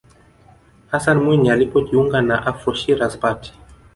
[0.87, 3.51] hassan mwinyi alipojiunga na afro shiraz party